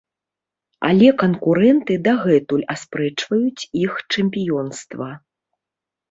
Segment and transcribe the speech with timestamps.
[0.87, 5.11] Але канкурэнты дагэтуль аспрэчваюць іх чэмпіёнства.